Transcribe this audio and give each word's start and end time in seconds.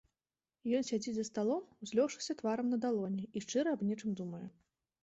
Ён 0.77 0.87
сядзіць 0.87 1.13
за 1.17 1.25
сталом, 1.29 1.67
узлёгшыся 1.87 2.37
тварам 2.41 2.67
на 2.75 2.81
далоні, 2.87 3.23
і 3.35 3.47
шчыра 3.47 3.69
аб 3.79 3.87
нечым 3.93 4.11
думае. 4.25 4.45